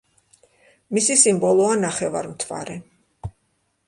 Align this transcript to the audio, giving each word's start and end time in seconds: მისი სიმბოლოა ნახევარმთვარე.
მისი 0.97 1.17
სიმბოლოა 1.23 1.75
ნახევარმთვარე. 1.81 2.79